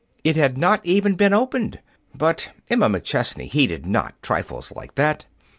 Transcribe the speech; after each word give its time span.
It 0.23 0.35
had 0.35 0.57
not 0.57 0.83
even 0.83 1.13
been 1.13 1.31
opened. 1.31 1.79
But 2.15 2.49
Emma 2.71 2.89
McChesney 2.89 3.45
heeded 3.47 3.85
not 3.85 4.19
trifles 4.23 4.71
like 4.71 4.95
that. 4.95 5.25